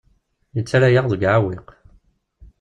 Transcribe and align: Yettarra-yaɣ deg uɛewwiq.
Yettarra-yaɣ 0.55 1.05
deg 1.07 1.21
uɛewwiq. 1.23 1.67